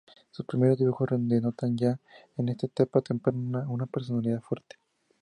[0.31, 1.99] Sus primeros dibujos denotan ya,
[2.35, 4.77] en esta etapa temprana, una personalidad fuerte.